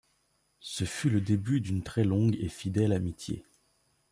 Ce 0.61 0.83
fut 0.83 1.11
le 1.11 1.21
début 1.21 1.61
d'une 1.61 1.83
très 1.83 2.03
longue 2.03 2.35
et 2.39 2.49
fidèle 2.49 2.91
amitié. 2.91 3.45